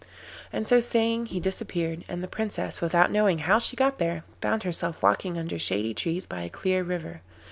And 0.51 0.67
so 0.67 0.79
saying 0.79 1.27
he 1.27 1.39
disappeared, 1.39 2.05
and 2.09 2.23
the 2.23 2.27
Princess, 2.27 2.81
without 2.81 3.11
knowing 3.11 3.37
how 3.37 3.59
she 3.59 3.75
got 3.75 3.99
there, 3.99 4.23
found 4.41 4.63
herself 4.63 5.03
walking 5.03 5.37
under 5.37 5.59
shady 5.59 5.93
trees 5.93 6.25
by 6.25 6.41
a 6.41 6.49
clear 6.49 6.81
river. 6.83 7.21